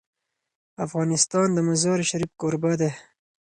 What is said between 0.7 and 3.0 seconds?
افغانستان د مزارشریف کوربه دی.